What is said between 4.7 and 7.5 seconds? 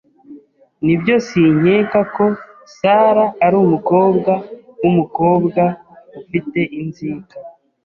wumukobwa ufite inzika.